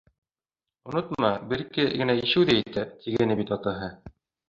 Онотма, 0.91 1.29
бер-ике 1.53 1.87
генә 2.01 2.17
ишеү 2.25 2.51
ҙә 2.53 2.59
етә, 2.65 2.89
тигәйне 3.07 3.43
бит 3.45 3.57
атаһы. 3.61 3.97